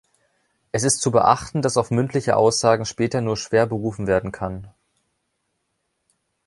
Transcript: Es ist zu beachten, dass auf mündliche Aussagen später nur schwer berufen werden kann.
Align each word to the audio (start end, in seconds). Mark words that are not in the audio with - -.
Es 0.71 0.81
ist 0.81 0.99
zu 0.99 1.11
beachten, 1.11 1.61
dass 1.61 1.77
auf 1.77 1.91
mündliche 1.91 2.35
Aussagen 2.35 2.85
später 2.85 3.21
nur 3.21 3.37
schwer 3.37 3.67
berufen 3.67 4.07
werden 4.07 4.31
kann. 4.31 4.73